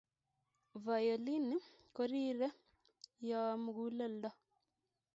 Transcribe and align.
violini 0.83 1.55
korirei 1.95 2.55
you 3.29 3.43
mukulelto 3.63 4.29